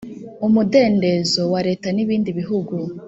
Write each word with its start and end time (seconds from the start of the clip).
umudendezo 0.47 1.41
wa 1.53 1.59
leta 1.67 1.87
n 1.91 1.97
ibindi 2.03 2.29
bihugu 2.39 2.73